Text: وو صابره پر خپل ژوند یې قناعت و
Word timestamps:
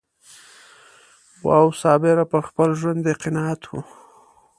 وو 1.45 1.65
صابره 1.81 2.25
پر 2.31 2.41
خپل 2.49 2.69
ژوند 2.79 3.03
یې 3.09 3.13
قناعت 3.23 3.61
و 3.67 3.71